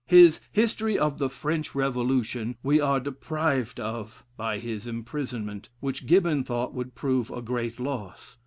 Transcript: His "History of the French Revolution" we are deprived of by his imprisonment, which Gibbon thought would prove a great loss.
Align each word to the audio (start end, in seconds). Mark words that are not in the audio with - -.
His 0.07 0.41
"History 0.51 0.97
of 0.97 1.19
the 1.19 1.29
French 1.29 1.75
Revolution" 1.75 2.55
we 2.63 2.81
are 2.81 2.99
deprived 2.99 3.79
of 3.79 4.25
by 4.35 4.57
his 4.57 4.87
imprisonment, 4.87 5.69
which 5.79 6.07
Gibbon 6.07 6.43
thought 6.43 6.73
would 6.73 6.95
prove 6.95 7.29
a 7.29 7.39
great 7.43 7.79
loss. 7.79 8.35